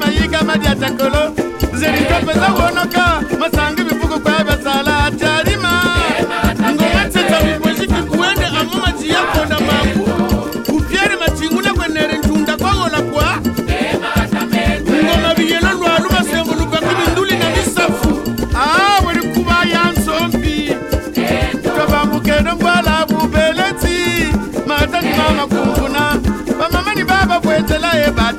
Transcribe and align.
mayiga 0.00 0.42
madi 0.42 0.66
atakolo 0.66 1.22
nzeli 1.74 2.00
topeza 2.08 2.48
wonoka 2.56 3.04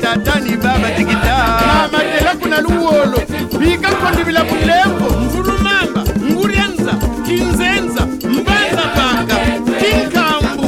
tatani 0.07 0.55
baba 0.57 0.89
tikita. 0.91 1.35
Namatela 1.67 2.35
kuna 2.39 2.61
luwolo. 2.61 3.19
Bika 3.59 3.89
kondivila 3.91 4.43
mulembo 4.43 5.05
ngurumamba 5.21 6.03
ngurianza 6.31 6.93
kinzenza 7.25 8.05
mbanza 8.05 8.83
banga 8.95 9.35
tinkambu 9.79 10.65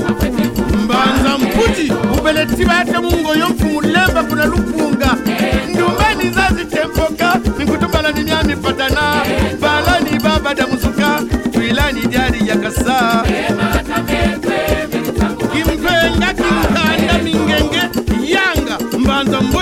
mbanza 0.84 1.38
mputi 1.38 1.92
ubeletivatya 2.20 3.02
mungoyo 3.02 3.50
mfumulemba 3.50 4.24
kuna 4.24 4.46
lupu 4.46 4.89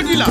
mbodila 0.08 0.28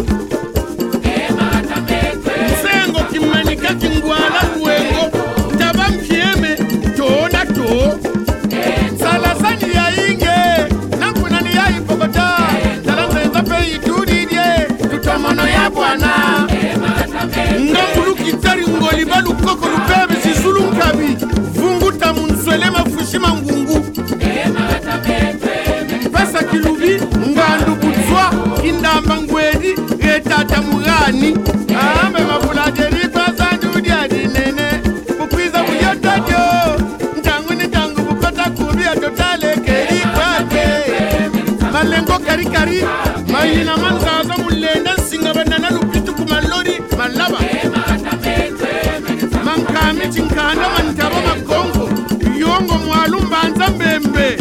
nsengo 2.47 3.01
kimanika 3.13 3.75
kingwala 3.75 4.41
kuwengo 4.55 5.11
taba 5.59 5.89
mpyeme 5.89 6.57
tona 6.97 7.47
to 7.47 7.99
salasani 8.99 9.75
yainge 9.75 10.75
nakunani 11.01 11.57
yaipokota 11.57 12.37
talanzenza 12.87 13.43
pe 13.43 13.71
itudidye 13.75 14.67
tutomono 14.91 15.49
ya 15.49 15.71
bwana. 15.71 16.13
Ngambulukitari 17.61 18.67
ngoliba 18.69 19.21
lukoko 19.21 19.67
lupebe 19.69 20.21
sisulu 20.23 20.61
nkabi 20.61 21.17
vunguta 21.55 22.13
munswele 22.13 22.71
mafushima 22.71 23.29
ngungu 23.35 23.66
mari 42.67 42.85
mahina 43.33 43.77
manzaza 43.77 44.37
mulenda 44.43 44.95
nsinga 44.95 45.33
vanana 45.33 45.71
lupituku 45.71 46.23
malori 46.29 46.81
malava 46.99 47.39
mankami 49.45 50.09
chinkanda 50.15 50.69
mantava 50.75 51.21
makongo 51.29 51.91
yongo 52.39 52.75
mwalu 52.87 53.21
mbanza 53.23 53.69
mbembe 53.69 54.39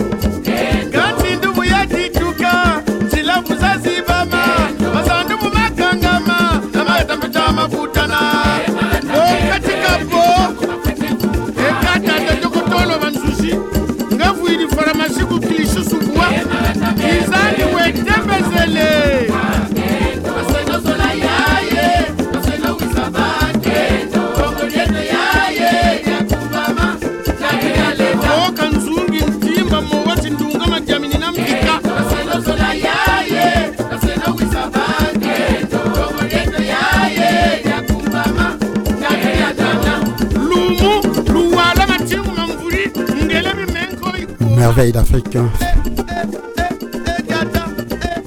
D'Afrique. 44.75 45.37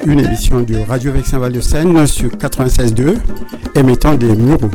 Une 0.07 0.21
émission 0.21 0.63
du 0.63 0.79
Radio 0.79 1.13
Vexin 1.13 1.39
Val 1.39 1.53
de 1.53 1.61
Seine 1.61 2.07
sur 2.07 2.31
96.2 2.31 3.17
émettant 3.75 4.15
des 4.15 4.35
muraux. 4.35 4.71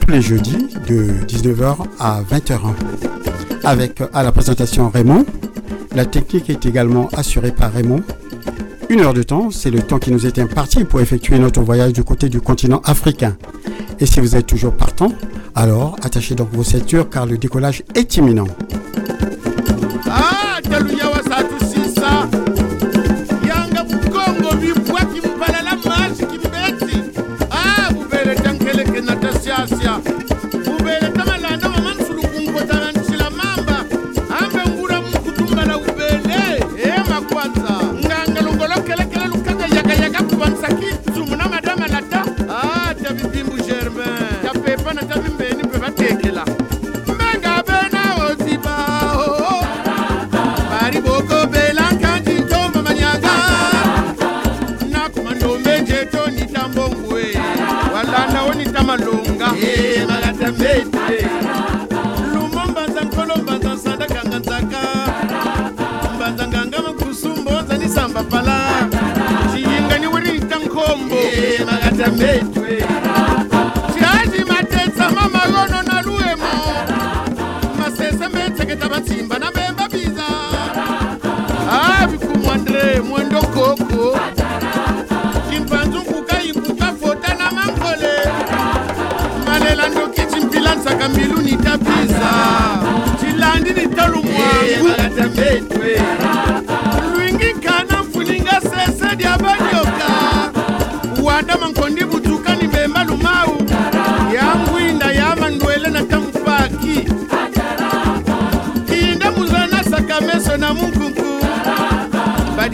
Tous 0.00 0.10
les 0.10 0.22
jeudis 0.22 0.68
de 0.88 1.08
19h 1.28 1.76
à 2.00 2.22
20h. 2.22 2.60
Avec 3.62 4.02
à 4.14 4.22
la 4.22 4.32
présentation 4.32 4.88
Raymond. 4.88 5.26
La 5.94 6.06
technique 6.06 6.48
est 6.48 6.64
également 6.64 7.08
assurée 7.14 7.52
par 7.52 7.70
Raymond. 7.70 8.02
Une 8.88 9.00
heure 9.00 9.12
de 9.12 9.22
temps, 9.22 9.50
c'est 9.50 9.70
le 9.70 9.82
temps 9.82 9.98
qui 9.98 10.12
nous 10.12 10.26
est 10.26 10.38
imparti 10.38 10.84
pour 10.84 11.02
effectuer 11.02 11.38
notre 11.38 11.60
voyage 11.60 11.92
du 11.92 12.04
côté 12.04 12.30
du 12.30 12.40
continent 12.40 12.80
africain. 12.86 13.36
Et 14.00 14.06
si 14.06 14.20
vous 14.20 14.34
êtes 14.34 14.46
toujours 14.46 14.72
partant, 14.72 15.12
alors 15.54 15.96
attachez 16.02 16.34
donc 16.34 16.48
vos 16.52 16.64
ceintures 16.64 17.10
car 17.10 17.26
le 17.26 17.36
décollage 17.36 17.84
est 17.94 18.16
imminent. 18.16 18.46
Ah, 20.16 20.43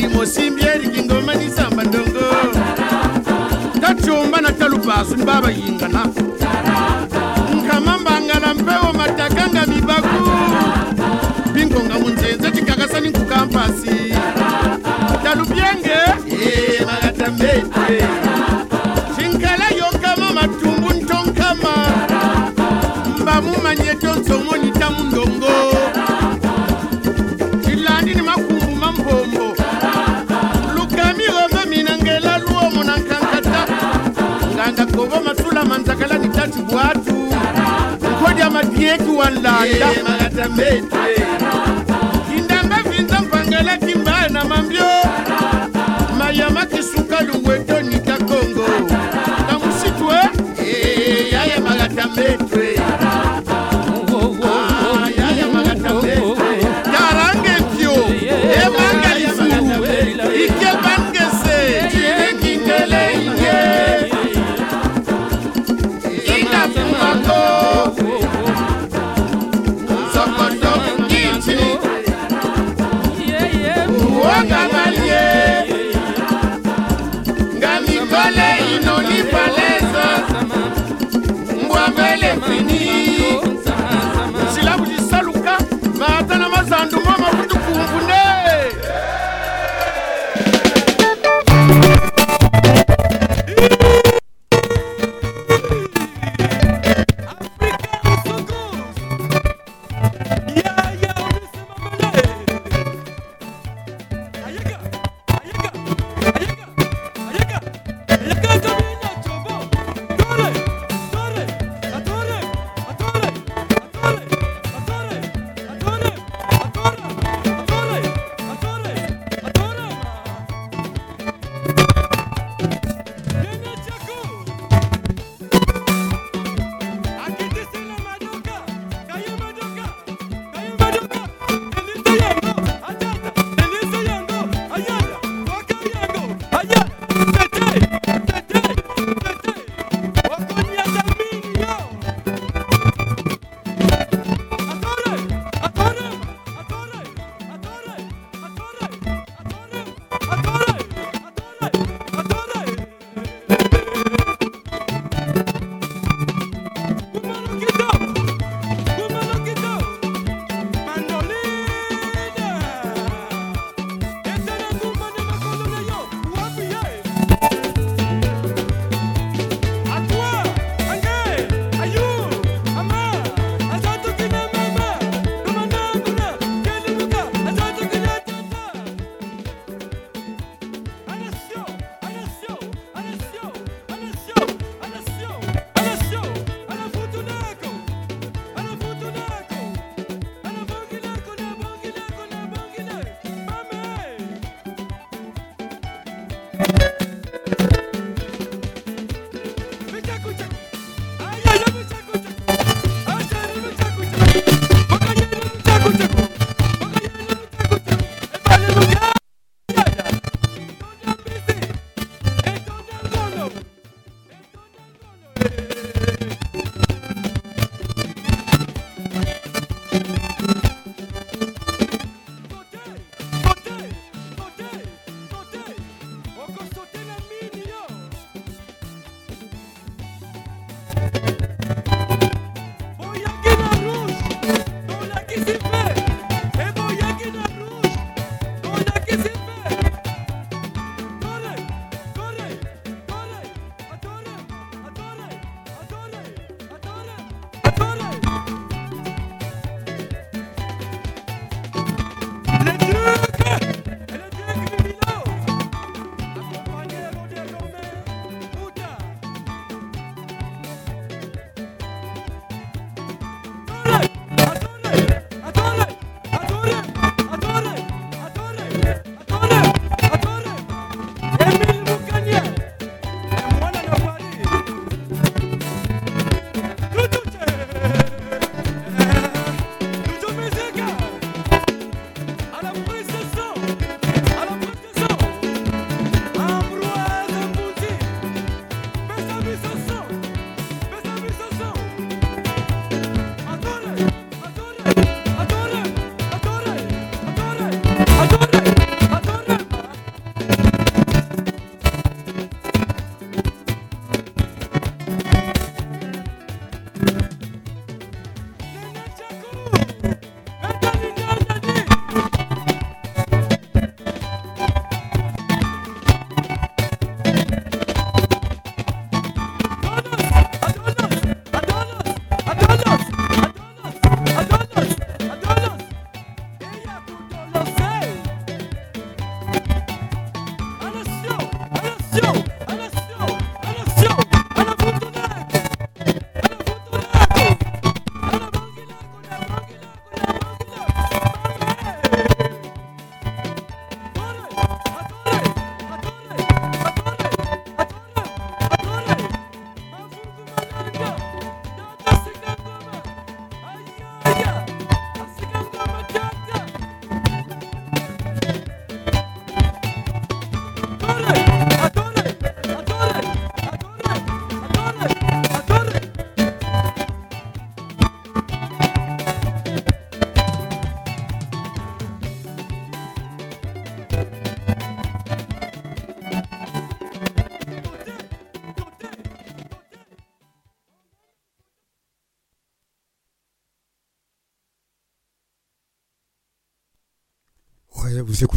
mobali 0.00 0.14
mosimbi 0.14 0.62
eriki 0.62 1.02
ngoma 1.04 1.34
nisamba 1.34 1.84
ndongo. 1.84 2.20
Tacumba 3.80 4.40
na 4.40 4.52
talupasu 4.52 5.16
nibabayingana 5.16 6.06
nkama 7.54 7.98
mbangala 7.98 8.54
mpewo 8.54 8.92
matakanga 8.92 9.66
bibaku 9.66 10.30
bingonga 11.52 11.98
munzenze 11.98 12.50
tikakasani 12.50 13.08
nkukampasi 13.08 14.14
talubyenge 15.24 15.90
eh, 16.30 16.86
magatambe 16.86 17.64
kietuwandanda 38.80 39.88
kindamba 42.28 42.76
vinza 42.90 43.20
mpangela 43.20 43.76
kimbaya 43.76 44.28
na 44.28 44.44
mambio. 44.44 44.84
Mayama 46.18 46.66
kisuka 46.66 47.20
luwetoni 47.20 47.98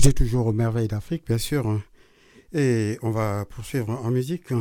vous 0.03 0.09
écoutez 0.09 0.25
toujours 0.25 0.51
Merveille 0.51 0.89
d'Afrique, 0.89 1.23
bien 1.25 1.37
sûr. 1.37 1.65
Hein. 1.65 1.81
Et 2.53 2.97
on 3.03 3.11
va 3.11 3.45
poursuivre 3.45 3.89
en 3.89 4.11
musique. 4.11 4.51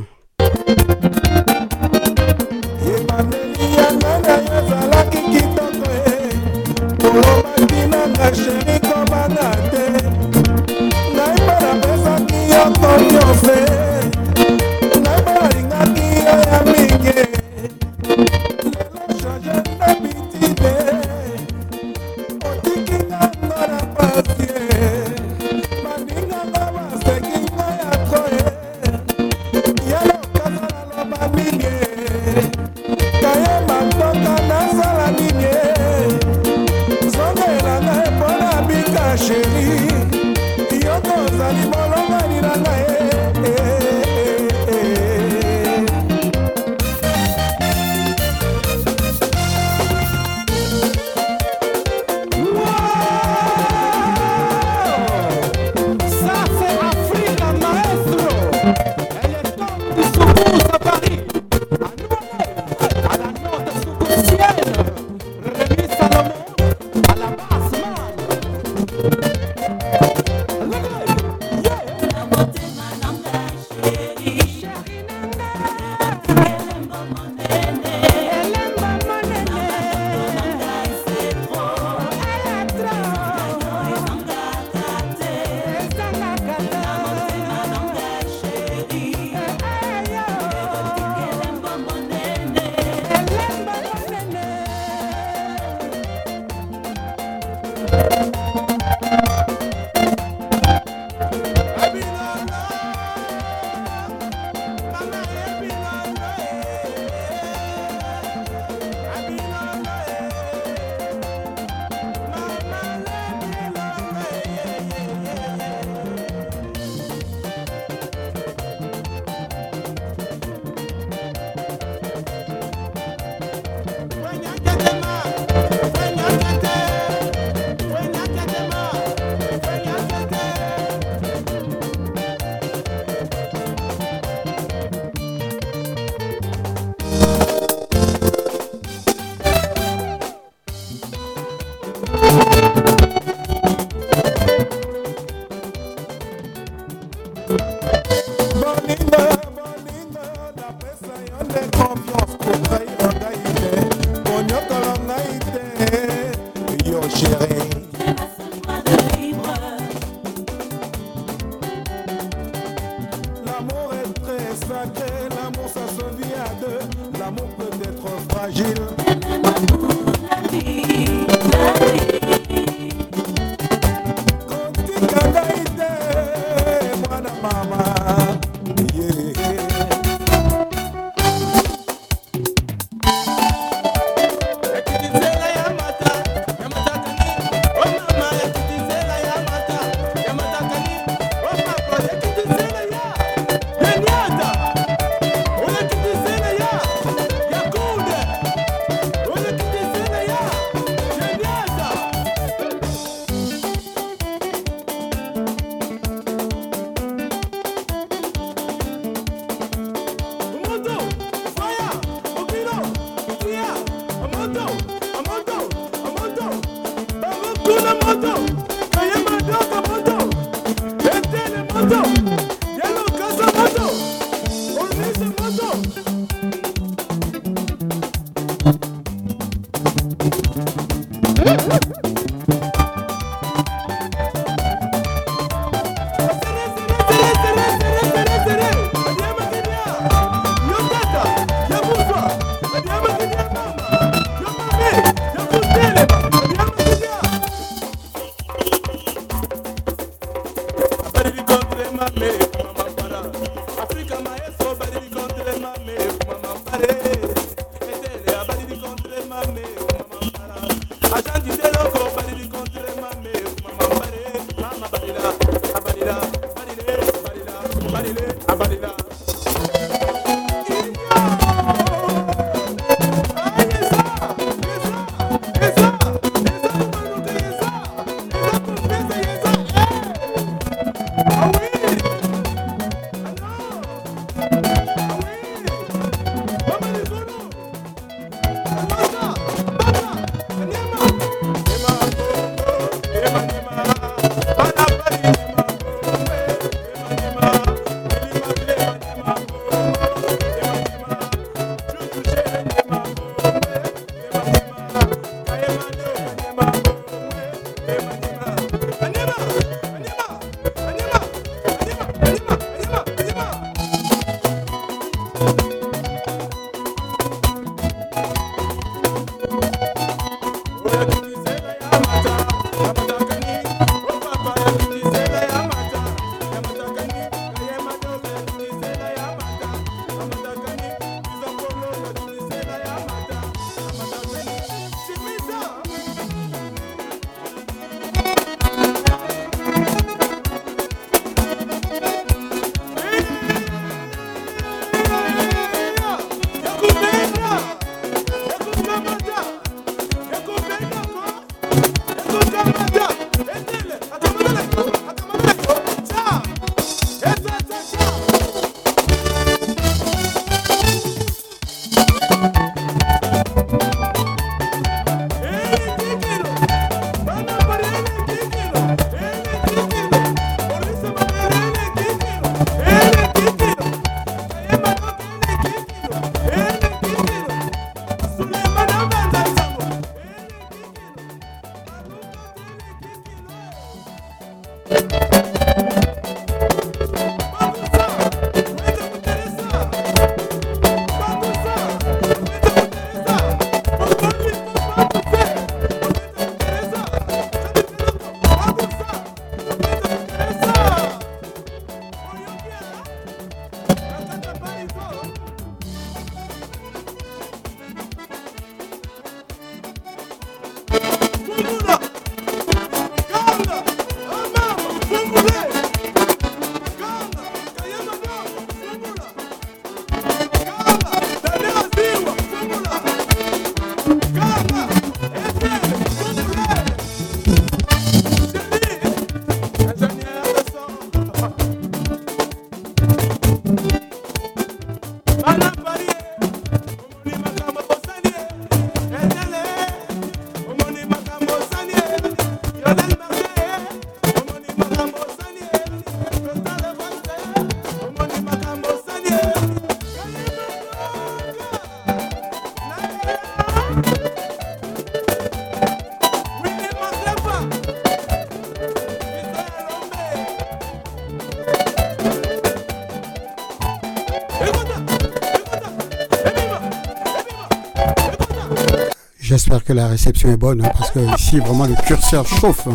La 469.95 470.09
réception 470.09 470.51
est 470.51 470.57
bonne, 470.57 470.85
hein, 470.85 470.91
parce 470.97 471.11
que 471.11 471.21
ici, 471.37 471.59
vraiment, 471.59 471.87
le 471.87 471.95
curseur 471.95 472.47
chauffe. 472.47 472.87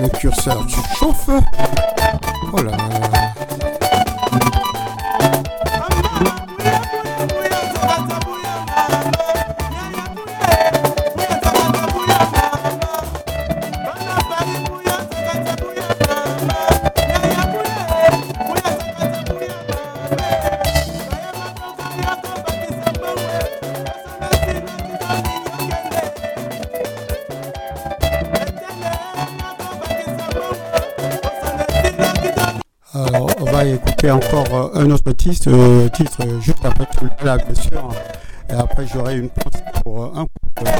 Le 0.00 0.08
curseur 0.08 0.66
chauffe. 0.98 1.30
Un 34.76 34.90
autre 34.90 35.12
titre, 35.12 35.48
euh, 35.48 35.88
titre 35.88 36.18
euh, 36.26 36.40
juste 36.40 36.64
après 36.64 36.86
là, 37.24 37.38
bien 37.38 37.54
sûr. 37.54 37.90
Et 38.50 38.52
après, 38.52 38.86
j'aurai 38.86 39.16
une 39.16 39.30
pensée 39.30 39.64
pour 39.82 40.04
euh, 40.04 40.10
un 40.14 40.26
couple. 40.26 40.70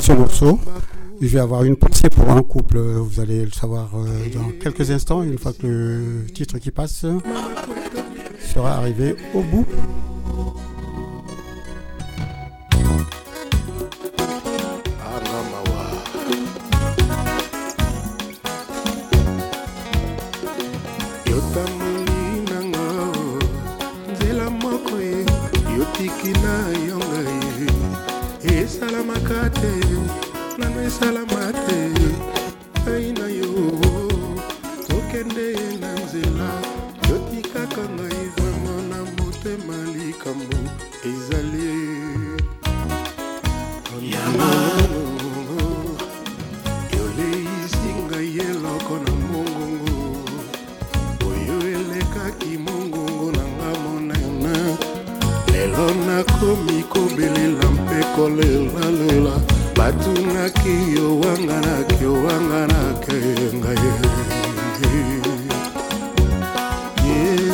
Ce 0.00 0.12
morceau, 0.12 0.60
je 1.20 1.26
vais 1.26 1.40
avoir 1.40 1.64
une 1.64 1.76
pensée 1.76 2.08
pour 2.08 2.30
un 2.30 2.42
couple. 2.42 2.78
Vous 2.78 3.20
allez 3.20 3.44
le 3.44 3.50
savoir 3.50 3.90
euh, 3.96 4.28
dans 4.32 4.50
quelques 4.60 4.90
instants, 4.90 5.22
une 5.22 5.38
fois 5.38 5.52
que 5.52 5.66
le 5.66 6.26
titre 6.32 6.58
qui 6.58 6.70
passe 6.70 7.04
sera 8.54 8.76
arrivé 8.76 9.16
au 9.34 9.40
bout. 9.42 9.66
Esalamaka 29.08 29.50
te 29.50 29.72
nano 30.58 30.80
esalama 30.82 31.52
te. 31.66 31.78
Ngai 32.84 33.12
na 33.12 33.26
yo 33.26 33.52
tokende 34.88 35.48
na 35.80 35.94
nzela. 35.94 36.50
Yotikaka 37.08 37.84
ngai 37.96 38.28
vraimen 38.36 38.88
na 38.90 38.98
motema 39.16 39.76
likambo 39.94 40.58
ezali. 41.04 41.70
Yoleisi 46.92 47.90
ngai 48.04 48.38
eloko 48.38 48.94
na 49.04 49.12
mongongo. 49.30 49.98
Oyo 51.28 51.56
elekaki 51.76 52.58
mongongo 52.58 53.32
na 53.32 53.44
nga 53.56 53.70
monene. 53.82 54.76
Lelo 55.52 55.86
nakomi 56.06 56.82
kobelela 56.82 57.70
mpe 57.70 57.98
kolelalela 60.50 60.58
batunaki 60.58 60.96
yowanganaki 60.96 62.04
yowanganake 62.04 63.18
ngai 63.54 63.88
ye 67.04 67.52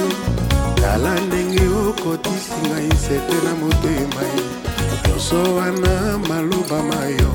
tala 0.77 1.21
ndenge 1.27 1.65
okotisi 1.89 2.55
ngai 2.69 2.91
sete 2.97 3.37
na 3.45 3.55
motema 3.55 4.23
ye. 4.35 4.45
Nyonso 5.09 5.55
wana 5.57 6.19
maloba 6.29 6.83
mayo 6.83 7.31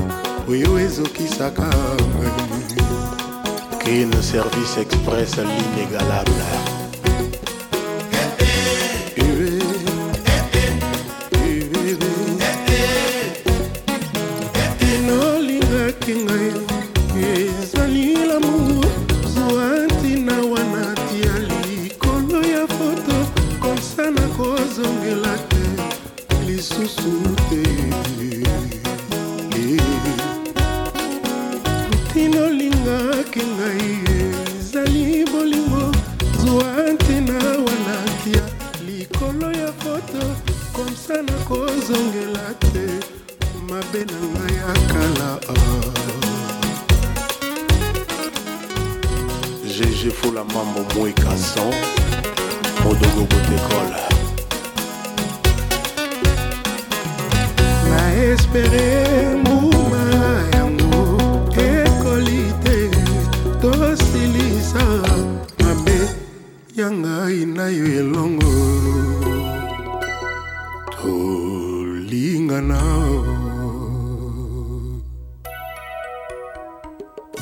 oyo 0.48 0.78
ezokisaka 0.78 1.68
ngai 2.16 2.50
Kin 3.80 4.12
Service 4.22 4.80
Express 4.80 5.36
l'inégalable. 5.38 6.79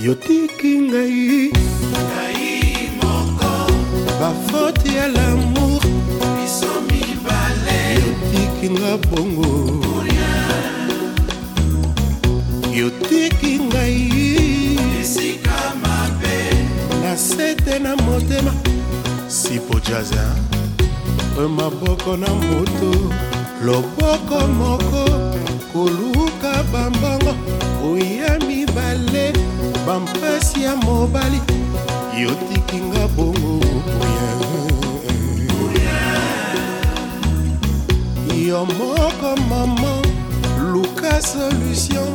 Yotiki 0.09 0.73
ngai. 0.89 1.53
Bafoti 4.21 4.97
ya 4.97 5.09
lamour. 5.09 5.83
Yotiki 8.01 8.69
nga 8.71 8.93
bongo. 9.09 9.51
Yotiki 12.79 13.53
ngai. 13.69 14.01
Na 17.03 17.17
sete 17.17 17.79
na 17.79 17.97
motema. 17.97 18.53
Sipo 19.29 19.81
oyo 21.39 21.49
maboko 21.49 22.17
na 22.17 22.29
moto. 22.29 22.93
Loboko 23.65 24.41
moko. 24.59 25.05
Koluka 25.73 26.53
bambongo. 26.73 27.33
Oya 27.85 28.39
mibale 28.47 29.08
bampasi 29.89 30.63
ya 30.63 30.77
mobali 30.77 31.41
yotiki 32.21 32.77
nga 32.77 33.09
bongo 33.09 33.57
oya 34.05 34.31
yo 38.49 38.61
moko 38.77 39.31
mama 39.49 39.93
luka 40.73 41.23
solution 41.23 42.09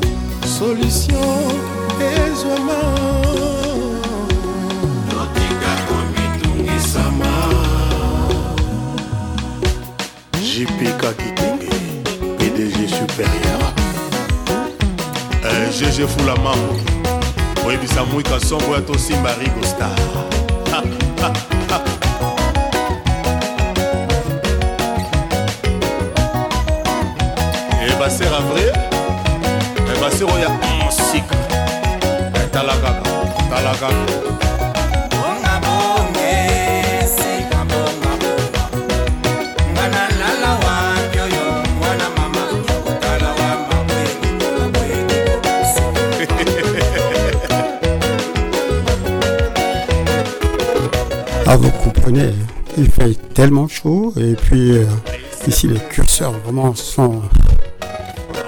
solution 0.57 1.49
ezwama 2.13 2.79
JP 10.53 10.79
Kakitenge, 11.01 11.69
PDG 12.37 12.77
supérieur. 12.87 13.61
Euh, 15.43 15.71
GG 15.71 16.05
Fula 16.07 16.35
Mambo. 16.35 17.02
koyebisa 17.63 18.03
mwika 18.05 18.39
songo 18.39 18.75
ya 18.75 18.81
tosimba 18.81 19.35
rigostar 19.35 19.89
baser 27.99 28.27
eh, 28.27 28.37
avril 28.37 28.73
baser 30.01 30.27
eh, 30.27 30.33
oyo 30.33 30.39
ya 30.39 30.49
onsika 30.85 31.35
eh, 32.35 32.49
tala 32.51 32.73
kaka 32.73 33.09
tala 33.49 33.71
kaka 33.71 34.62
Ah, 51.53 51.55
vous 51.55 51.69
comprenez, 51.69 52.33
il 52.79 52.89
fait 52.89 53.13
tellement 53.35 53.67
chaud 53.67 54.11
et 54.17 54.33
puis 54.33 54.71
euh, 54.71 54.85
ici 55.47 55.67
les 55.67 55.77
curseurs 55.77 56.31
vraiment 56.31 56.73
sont. 56.73 57.21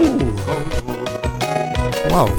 Ouh. 0.02 0.06
Waouh! 2.12 2.30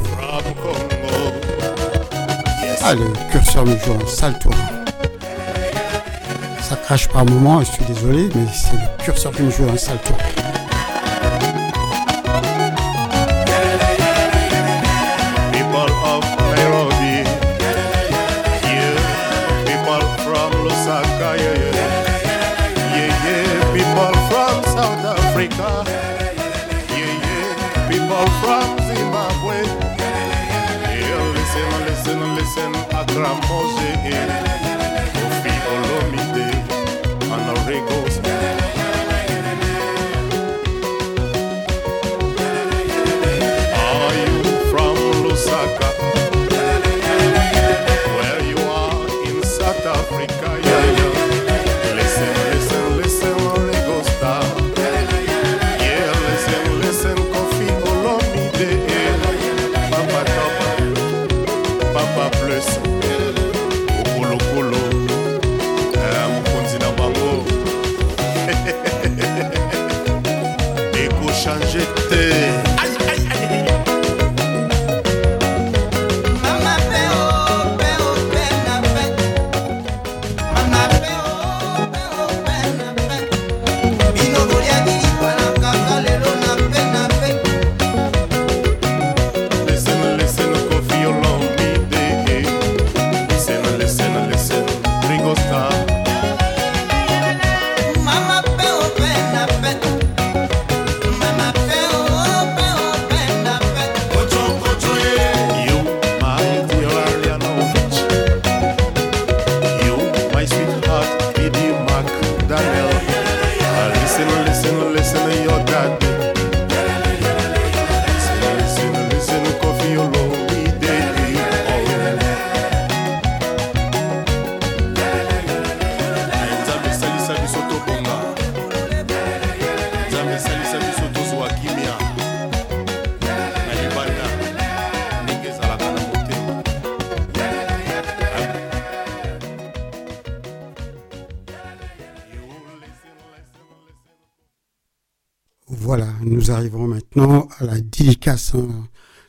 Ah, 2.83 2.95
le 2.95 3.31
curseur 3.31 3.65
me 3.65 3.79
joue 3.79 3.93
un 3.93 4.07
sale 4.09 4.37
tour. 4.41 4.55
Ça 6.63 6.75
crache 6.75 7.07
par 7.11 7.25
moment, 7.25 7.61
je 7.61 7.71
suis 7.71 7.85
désolé, 7.85 8.29
mais 8.35 8.47
c'est 8.53 8.73
le 8.73 9.05
curseur 9.05 9.31
qui 9.31 9.43
me 9.43 9.51
joue 9.53 9.69
un 9.73 9.77
sale 9.77 10.01
tour. 10.05 10.17
Ramosey. 33.27 34.46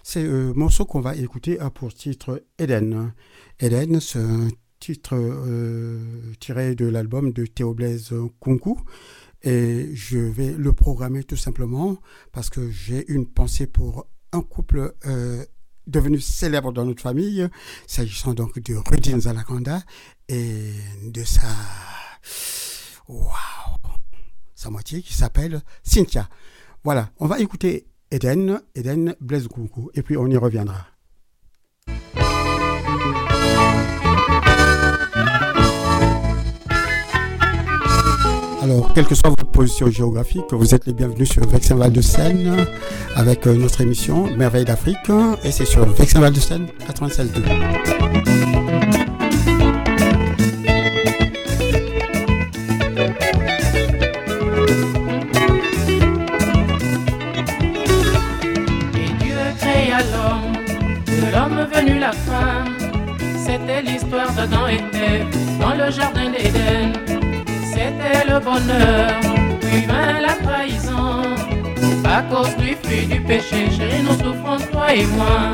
C'est 0.04 0.28
un 0.28 0.54
morceau 0.54 0.84
qu'on 0.84 1.00
va 1.00 1.16
écouter 1.16 1.58
a 1.60 1.70
pour 1.70 1.94
titre 1.94 2.44
Eden. 2.60 3.14
Eden, 3.62 4.02
c'est 4.02 4.20
un 4.20 4.50
titre 4.82 5.16
euh, 5.16 6.34
tiré 6.42 6.76
de 6.76 6.86
l'album 6.86 7.32
de 7.32 7.46
Théo 7.46 7.74
Blaise 7.74 8.14
Kunku. 8.42 8.78
Et 9.44 9.92
je 9.94 10.18
vais 10.18 10.52
le 10.52 10.74
programmer 10.74 11.24
tout 11.24 11.38
simplement 11.38 11.98
parce 12.34 12.50
que 12.50 12.70
j'ai 12.70 13.10
une 13.10 13.26
pensée 13.26 13.68
pour 13.68 14.06
un 14.34 14.42
couple 14.42 14.96
euh, 15.06 15.46
devenu 15.86 16.20
célèbre 16.20 16.74
dans 16.74 16.84
notre 16.84 17.02
famille, 17.02 17.48
s'agissant 17.86 18.34
donc 18.34 18.60
de 18.60 18.76
Rudin 18.76 19.22
Zalakanda 19.22 19.82
et 20.28 20.74
de 21.06 21.24
sa... 21.24 21.48
Waouh 23.08 23.32
sa 24.56 24.70
moitié 24.72 25.02
qui 25.02 25.14
s'appelle 25.14 25.62
Cynthia. 25.84 26.28
Voilà, 26.84 27.12
on 27.20 27.28
va 27.28 27.40
écouter 27.40 27.88
Eden, 28.12 28.62
Eden 28.76 29.16
Blaise 29.20 29.48
Coucou, 29.48 29.90
et 29.94 30.02
puis 30.02 30.16
on 30.18 30.28
y 30.28 30.38
reviendra. 30.38 30.88
Alors, 38.62 38.94
quelle 38.94 39.06
que 39.06 39.16
soit 39.16 39.30
votre 39.30 39.46
position 39.46 39.90
géographique, 39.90 40.52
vous 40.52 40.76
êtes 40.76 40.86
les 40.88 40.94
bienvenus 40.94 41.30
sur 41.30 41.48
Vexin 41.48 41.76
Val 41.76 41.92
de 41.92 42.02
Seine 42.02 42.68
avec 43.16 43.48
euh, 43.48 43.56
notre 43.56 43.82
émission 43.82 44.28
Merveille 44.36 44.66
d'Afrique 44.66 44.98
et 45.44 45.52
c'est 45.52 45.66
sur 45.66 45.86
Vexin 45.86 46.20
Val 46.20 46.34
de 46.34 46.40
Seine 46.40 46.68
96.2. 46.90 48.67
C'était 63.60 63.82
l'histoire 63.82 64.32
d'Adam 64.34 64.68
et 64.68 64.84
Ève 64.96 65.28
dans 65.60 65.74
le 65.74 65.90
jardin 65.90 66.30
d'Éden. 66.30 66.94
C'était 67.66 68.24
le 68.32 68.40
bonheur, 68.40 69.20
puis 69.62 69.82
vint 69.88 70.20
la 70.22 70.34
trahison. 70.46 71.24
À 72.06 72.22
cause 72.22 72.56
du 72.58 72.76
fruit 72.76 73.08
du 73.08 73.20
péché, 73.20 73.70
chérie, 73.76 74.04
nous 74.04 74.14
souffrons, 74.14 74.60
toi 74.72 74.94
et 74.94 75.06
moi. 75.06 75.54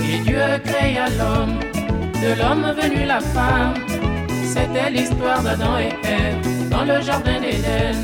Et 0.00 0.18
Dieu 0.18 0.42
créa 0.62 1.08
l'homme, 1.18 1.58
de 2.22 2.38
l'homme 2.38 2.74
venu 2.80 3.06
la 3.06 3.20
femme. 3.20 3.74
C'était 4.44 4.90
l'histoire 4.90 5.42
d'Adam 5.42 5.78
et 5.78 5.94
Ève 6.06 6.68
dans 6.68 6.84
le 6.84 7.00
jardin 7.00 7.40
d'Éden. 7.40 7.96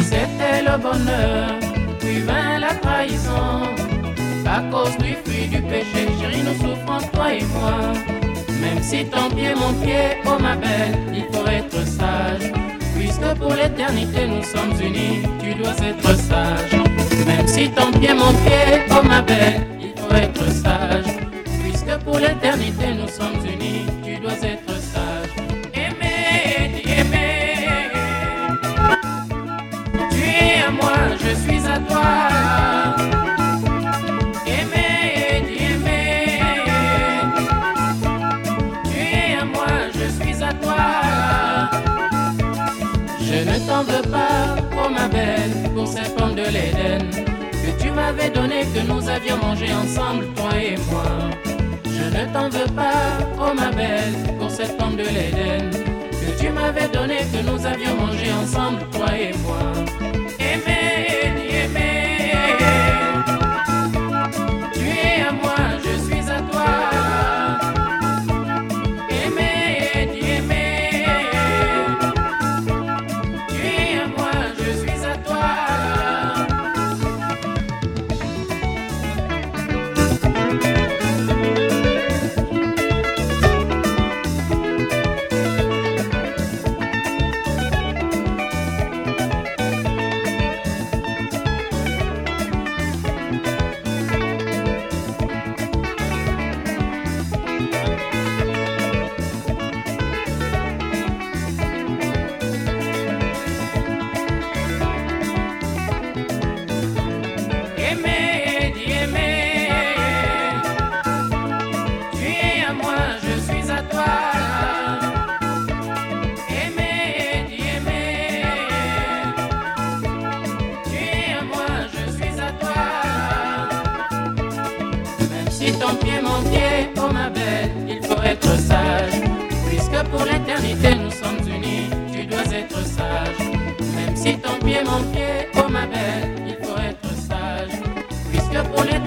C'était 0.00 0.62
le 0.62 0.76
bonheur, 0.78 1.50
puis 2.00 2.20
vint 2.20 2.58
la 2.58 2.74
trahison. 2.74 3.62
À 4.46 4.62
cause 4.70 4.96
du 4.98 5.14
fruit 5.24 5.46
du 5.46 5.62
péché, 5.62 6.08
chérie, 6.20 6.42
nous 6.42 6.54
souffrons, 6.54 7.06
toi 7.12 7.32
et 7.34 7.44
moi. 7.54 8.23
Même 8.64 8.82
si 8.82 9.04
ton 9.04 9.28
pied, 9.28 9.54
mon 9.54 9.72
pied, 9.84 10.16
oh 10.26 10.38
ma 10.40 10.56
belle, 10.56 10.96
il 11.12 11.24
faut 11.32 11.46
être 11.46 11.86
sage. 11.86 12.50
Puisque 12.96 13.38
pour 13.38 13.52
l'éternité 13.52 14.26
nous 14.26 14.42
sommes 14.42 14.74
unis, 14.80 15.22
tu 15.42 15.54
dois 15.54 15.76
être 15.90 16.16
sage. 16.16 16.72
Même 17.26 17.46
si 17.46 17.70
ton 17.70 17.92
pied, 17.92 18.14
mon 18.14 18.32
pied, 18.42 18.86
oh 18.90 19.06
ma 19.06 19.20
belle, 19.20 19.66
il 19.82 19.92
faut 20.00 20.14
être 20.14 20.46
sage. 20.50 21.12
Puisque 21.62 21.94
pour 22.04 22.18
l'éternité 22.18 22.86
nous 22.98 23.08
sommes 23.08 23.40
unis, 23.44 23.84
tu 24.02 24.16
dois 24.16 24.38
être 24.42 24.63
donné, 48.30 48.64
que 48.74 48.80
nous 48.86 49.08
avions 49.08 49.36
mangé 49.38 49.72
ensemble, 49.72 50.26
toi 50.34 50.50
et 50.56 50.76
moi. 50.90 51.04
Je 51.84 52.04
ne 52.16 52.32
t'en 52.32 52.48
veux 52.48 52.70
pas, 52.74 53.18
oh 53.38 53.54
ma 53.54 53.70
belle, 53.70 54.14
pour 54.38 54.50
cette 54.50 54.76
pomme 54.76 54.96
de 54.96 55.04
l'Éden 55.04 55.70
que 55.70 56.40
tu 56.40 56.50
m'avais 56.50 56.88
donné, 56.88 57.18
que 57.32 57.42
nous 57.50 57.66
avions 57.66 57.94
mangé 57.96 58.32
ensemble, 58.32 58.80
toi 58.92 59.16
et 59.16 59.32
moi. 59.38 60.13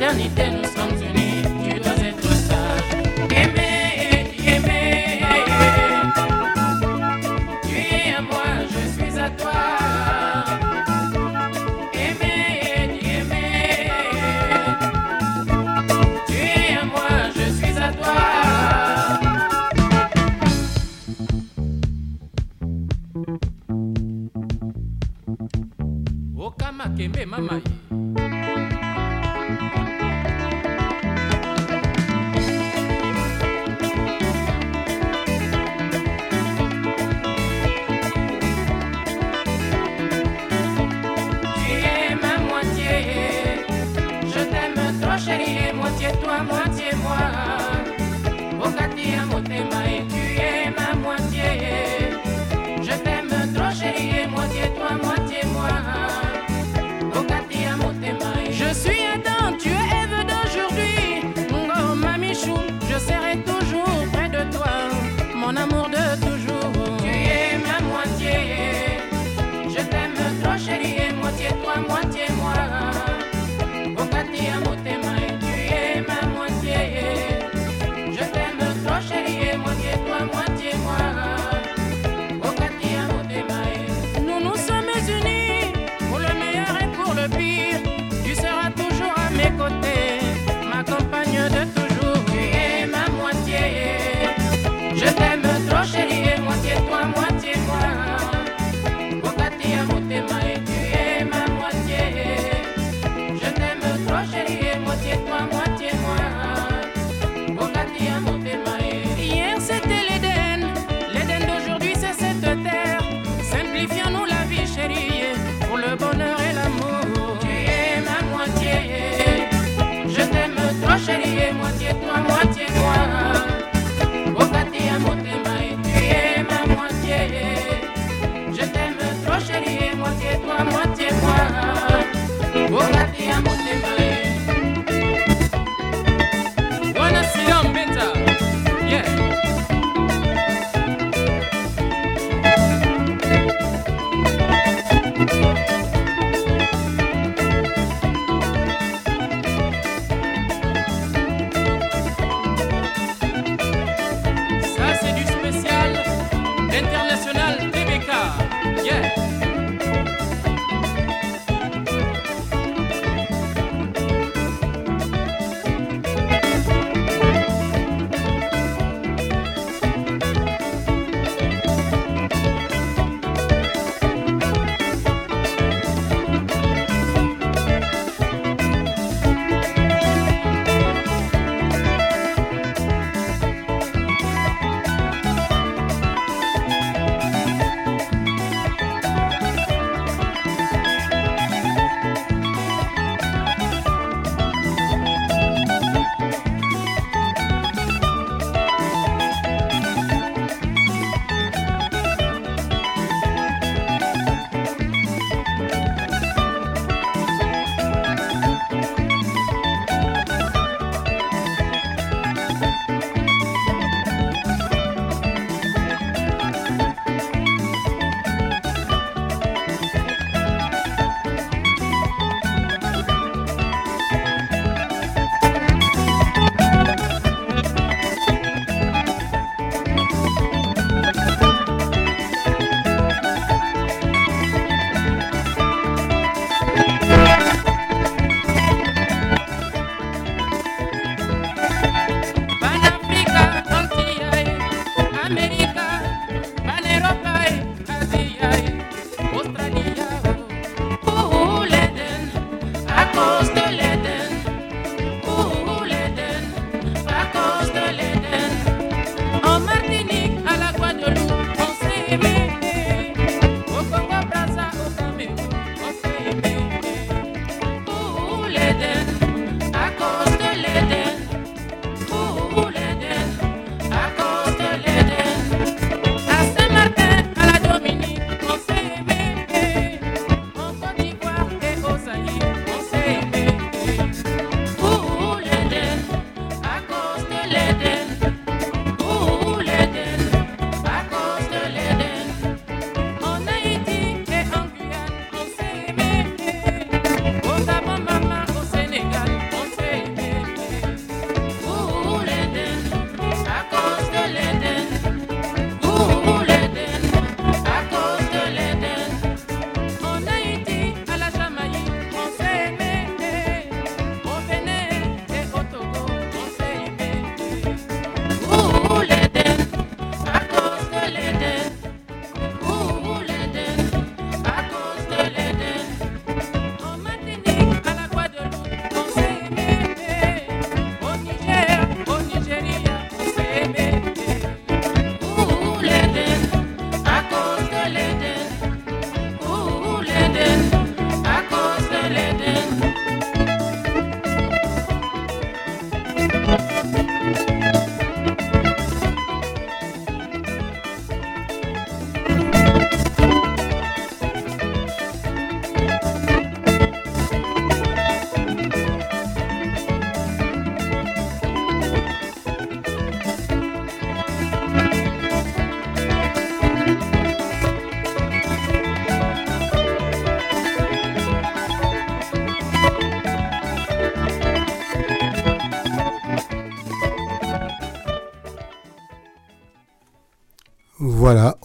Danny 0.07 0.29
Dennis. 0.29 0.76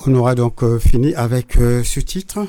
On 0.07 0.15
aura 0.15 0.35
donc 0.35 0.63
euh, 0.63 0.79
fini 0.79 1.15
avec 1.15 1.57
euh, 1.57 1.85
ce 1.85 2.01
titre. 2.01 2.47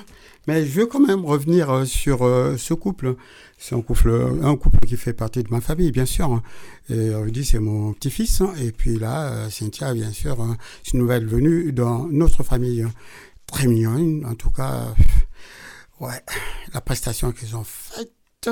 Mais 0.47 0.65
je 0.65 0.79
veux 0.79 0.85
quand 0.87 0.99
même 0.99 1.23
revenir 1.23 1.69
euh, 1.69 1.85
sur 1.85 2.19
ce 2.19 2.73
couple. 2.73 3.15
C'est 3.57 3.75
un 3.75 3.81
couple, 3.81 4.37
un 4.43 4.57
couple 4.57 4.79
qui 4.85 4.97
fait 4.97 5.13
partie 5.13 5.41
de 5.41 5.49
ma 5.49 5.61
famille, 5.61 5.91
bien 5.91 6.05
sûr. 6.05 6.41
Et 6.89 7.15
on 7.15 7.25
dit 7.25 7.45
c'est 7.45 7.59
mon 7.59 7.93
petit-fils. 7.93 8.41
Et 8.59 8.71
puis 8.71 8.97
là, 8.97 9.49
Cynthia, 9.49 9.93
bien 9.93 10.11
sûr, 10.11 10.41
hein, 10.41 10.57
c'est 10.83 10.93
une 10.93 10.99
nouvelle 10.99 11.25
venue 11.25 11.71
dans 11.71 12.07
notre 12.07 12.43
famille. 12.43 12.85
Très 13.47 13.67
mignonne, 13.67 14.25
en 14.25 14.35
tout 14.35 14.49
cas. 14.49 14.93
Ouais, 15.99 16.21
la 16.73 16.81
prestation 16.81 17.31
qu'ils 17.31 17.55
ont 17.55 17.63
faite, 17.63 18.49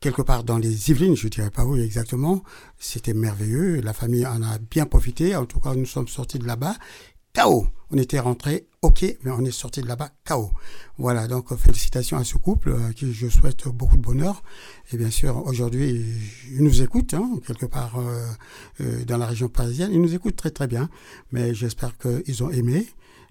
quelque 0.00 0.22
part 0.22 0.42
dans 0.42 0.58
les 0.58 0.90
Yvelines, 0.90 1.14
je 1.14 1.28
dirais 1.28 1.50
pas 1.50 1.64
où 1.64 1.76
exactement, 1.76 2.42
c'était 2.78 3.14
merveilleux. 3.14 3.80
La 3.82 3.92
famille 3.92 4.26
en 4.26 4.42
a 4.42 4.58
bien 4.58 4.86
profité. 4.86 5.36
En 5.36 5.44
tout 5.44 5.60
cas, 5.60 5.74
nous 5.74 5.86
sommes 5.86 6.08
sortis 6.08 6.40
de 6.40 6.46
là-bas 6.46 6.74
KO. 7.34 7.66
On 7.90 7.96
était 7.96 8.18
rentrés, 8.18 8.66
ok, 8.82 9.02
mais 9.22 9.30
on 9.30 9.44
est 9.46 9.50
sorti 9.50 9.80
de 9.80 9.86
là-bas 9.86 10.10
KO. 10.26 10.50
Voilà, 10.98 11.26
donc 11.26 11.52
euh, 11.52 11.56
félicitations 11.56 12.18
à 12.18 12.24
ce 12.24 12.36
couple 12.36 12.70
euh, 12.70 12.88
à 12.88 12.92
qui 12.92 13.12
je 13.14 13.28
souhaite 13.28 13.66
beaucoup 13.68 13.96
de 13.96 14.02
bonheur. 14.02 14.42
Et 14.92 14.98
bien 14.98 15.10
sûr, 15.10 15.46
aujourd'hui, 15.46 16.04
ils 16.50 16.62
nous 16.62 16.82
écoutent, 16.82 17.14
hein, 17.14 17.40
quelque 17.46 17.64
part 17.66 17.98
euh, 17.98 18.26
euh, 18.82 19.04
dans 19.06 19.16
la 19.16 19.26
région 19.26 19.48
parisienne. 19.48 19.90
Ils 19.92 20.02
nous 20.02 20.14
écoutent 20.14 20.36
très 20.36 20.50
très 20.50 20.66
bien, 20.66 20.90
mais 21.32 21.54
j'espère 21.54 21.96
qu'ils 21.96 22.42
ont 22.44 22.50
aimé. 22.50 22.86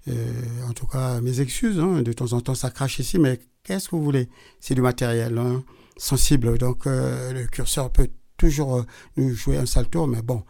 Euh, 0.08 0.32
en 0.68 0.72
tout 0.72 0.86
cas, 0.86 1.20
mes 1.20 1.40
excuses, 1.40 1.78
hein, 1.78 2.02
de 2.02 2.12
temps 2.12 2.32
en 2.32 2.40
temps 2.40 2.54
ça 2.54 2.70
crache 2.70 2.98
ici, 2.98 3.18
mais 3.18 3.38
qu'est-ce 3.62 3.88
que 3.88 3.96
vous 3.96 4.02
voulez? 4.02 4.28
C'est 4.60 4.74
du 4.74 4.80
matériel. 4.82 5.38
hein. 5.38 5.62
sensible, 5.98 6.58
donc 6.58 6.86
euh, 6.86 7.32
le 7.32 7.46
curseur 7.46 7.90
peut 7.92 8.08
toujours 8.36 8.76
euh, 8.76 8.82
nous 9.16 9.34
jouer 9.34 9.58
un 9.58 9.66
sale 9.66 9.86
mais 10.08 10.22
bon, 10.22 10.42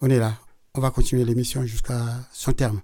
on 0.00 0.10
est 0.10 0.18
là. 0.18 0.38
On 0.78 0.80
va 0.82 0.90
continuer 0.90 1.24
l'émission 1.24 1.64
jusqu'à 1.64 2.04
son 2.32 2.52
terme. 2.52 2.82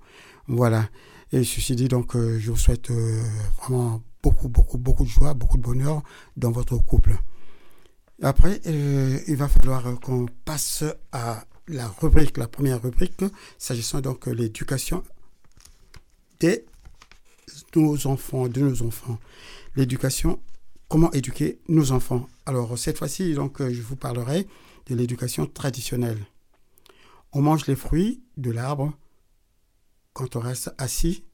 Voilà. 0.49 0.88
Et 1.30 1.45
ceci 1.45 1.76
dit, 1.76 1.88
donc, 1.88 2.16
euh, 2.16 2.38
je 2.38 2.51
vous 2.51 2.57
souhaite 2.57 2.90
euh, 2.90 3.22
vraiment 3.59 4.03
beaucoup, 4.22 4.49
beaucoup, 4.49 4.78
beaucoup 4.78 5.05
de 5.05 5.11
joie, 5.11 5.34
beaucoup 5.34 5.59
de 5.59 5.62
bonheur 5.62 6.03
dans 6.38 6.51
votre 6.51 6.78
couple. 6.78 7.14
Après, 8.22 8.62
euh, 8.66 9.18
il 9.28 9.36
va 9.36 9.47
falloir 9.47 10.01
qu'on 10.01 10.24
passe 10.47 10.84
à 11.12 11.45
la 11.68 11.86
rubrique, 11.86 12.38
la 12.38 12.49
première 12.49 12.82
rubrique, 12.82 13.24
s'agissant 13.59 14.01
donc 14.01 14.26
de 14.26 14.32
l'éducation 14.32 15.03
des 16.40 16.64
nos 17.76 18.07
enfants, 18.07 18.49
de 18.49 18.62
nos 18.62 18.82
enfants. 18.82 19.18
L'éducation, 19.76 20.40
comment 20.88 21.12
éduquer 21.12 21.61
nos 21.68 21.93
enfants? 21.93 22.26
Alors, 22.47 22.78
cette 22.78 22.97
fois-ci, 22.97 23.34
donc, 23.34 23.62
je 23.62 23.82
vous 23.82 23.97
parlerai 23.97 24.47
de 24.86 24.95
l'éducation 24.95 25.45
traditionnelle. 25.45 26.18
On 27.33 27.41
mange 27.41 27.66
les 27.66 27.76
fruits 27.76 28.22
de 28.37 28.51
l'arbre 28.51 28.93
quand 30.12 30.37
on 30.37 30.41
reste 30.41 30.74
assis 30.76 31.24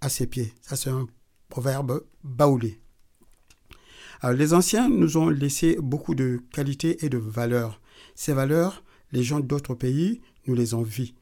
à 0.00 0.08
ses 0.08 0.26
pieds. 0.26 0.52
Ça, 0.60 0.76
c'est 0.76 0.90
un 0.90 1.06
proverbe 1.48 2.04
baoulé. 2.22 2.80
Alors, 4.20 4.36
les 4.36 4.52
anciens 4.52 4.88
nous 4.88 5.16
ont 5.16 5.28
laissé 5.28 5.76
beaucoup 5.80 6.14
de 6.14 6.42
qualités 6.52 7.04
et 7.04 7.08
de 7.08 7.18
valeurs. 7.18 7.80
Ces 8.14 8.34
valeurs, 8.34 8.84
les 9.12 9.22
gens 9.22 9.40
d'autres 9.40 9.74
pays 9.74 10.20
nous 10.46 10.54
les 10.54 10.74
envient. 10.74 11.14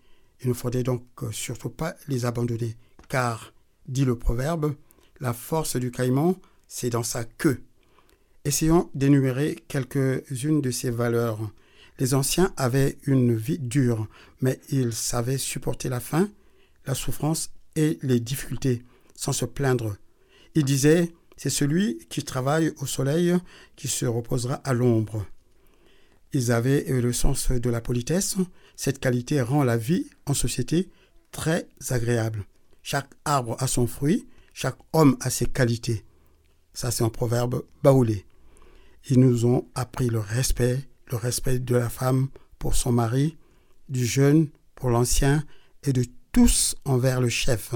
Il 0.43 0.49
ne 0.49 0.55
faudrait 0.55 0.83
donc 0.83 1.05
euh, 1.23 1.31
surtout 1.31 1.71
pas 1.71 1.95
les 2.09 2.25
abandonner, 2.25 2.77
car, 3.09 3.53
dit 3.87 4.05
le 4.05 4.19
proverbe, 4.19 4.75
la 5.21 5.33
force 5.33 5.77
du 5.77 5.91
caïman, 5.91 6.35
c'est 6.67 6.91
dans 6.91 7.03
sa 7.03 7.25
queue. 7.25 7.63
Essayons 8.45 8.91
d'énumérer 8.95 9.57
quelques-unes 9.69 10.61
de 10.61 10.71
ces 10.71 10.91
valeurs. 10.91 11.39
Les 11.99 12.15
anciens 12.15 12.53
avaient 12.57 12.99
une 13.05 13.35
vie 13.35 13.59
dure, 13.59 14.07
mais 14.41 14.61
ils 14.71 14.93
savaient 14.93 15.39
supporter 15.39 15.89
la 15.89 16.01
faim, 16.01 16.29
la 16.85 16.95
souffrance 16.95 17.51
et 17.75 17.99
les 18.03 18.21
difficultés 18.21 18.83
sans 19.15 19.33
se 19.33 19.45
plaindre. 19.45 19.97
Ils 20.55 20.65
disaient, 20.65 21.13
c'est 21.37 21.51
celui 21.51 21.99
qui 22.09 22.23
travaille 22.23 22.73
au 22.81 22.87
soleil 22.87 23.35
qui 23.77 23.89
se 23.89 24.07
reposera 24.07 24.55
à 24.57 24.73
l'ombre. 24.73 25.27
Ils 26.33 26.53
avaient 26.53 26.85
le 26.85 27.13
sens 27.13 27.51
de 27.51 27.71
la 27.71 27.81
politesse. 27.81 28.37
Cette 28.75 29.01
qualité 29.01 29.41
rend 29.41 29.65
la 29.65 29.77
vie 29.77 30.07
en 30.27 30.35
société 30.35 30.91
très 31.31 31.67
agréable. 31.91 32.45
Chaque 32.83 33.11
arbre 33.25 33.57
a 33.59 33.67
son 33.67 33.87
fruit, 33.87 34.27
chaque 34.53 34.79
homme 34.93 35.17
a 35.21 35.31
ses 35.31 35.47
qualités. 35.47 36.05
Ça, 36.73 36.91
c'est 36.91 37.05
un 37.05 37.09
proverbe 37.09 37.65
baoulé. 37.83 38.27
Ils 39.09 39.21
nous 39.21 39.47
ont 39.47 39.67
appris 39.75 40.09
le 40.09 40.19
respect, 40.19 40.89
le 41.09 41.17
respect 41.17 41.59
de 41.59 41.77
la 41.77 41.89
femme 41.89 42.29
pour 42.59 42.75
son 42.75 42.93
mari, 42.93 43.37
du 43.89 44.05
jeune 44.05 44.49
pour 44.75 44.91
l'ancien 44.91 45.45
et 45.85 45.93
de 45.93 46.05
tous 46.33 46.77
envers 46.85 47.21
le 47.21 47.29
chef. 47.29 47.75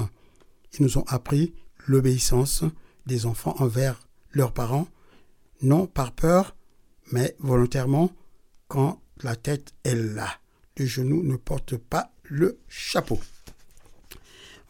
Ils 0.75 0.83
nous 0.83 0.99
ont 0.99 1.05
appris 1.07 1.55
l'obéissance 1.87 2.65
des 3.07 3.27
enfants 3.27 3.55
envers 3.59 4.01
leurs 4.33 4.53
parents, 4.53 4.89
non 5.63 5.87
par 5.87 6.13
peur, 6.13 6.55
mais 7.13 7.35
volontairement 7.39 8.11
quand 8.69 9.01
la 9.23 9.37
tête 9.37 9.73
est 9.85 9.95
là. 9.95 10.29
Le 10.77 10.87
genou 10.87 11.23
ne 11.23 11.37
porte 11.37 11.77
pas 11.77 12.13
le 12.23 12.59
chapeau. 12.69 13.21